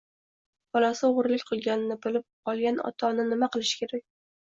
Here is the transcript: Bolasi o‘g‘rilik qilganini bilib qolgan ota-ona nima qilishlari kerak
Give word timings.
Bolasi 0.77 1.03
o‘g‘rilik 1.09 1.45
qilganini 1.51 1.99
bilib 2.07 2.27
qolgan 2.51 2.83
ota-ona 2.91 3.31
nima 3.33 3.55
qilishlari 3.55 3.91
kerak 3.97 4.09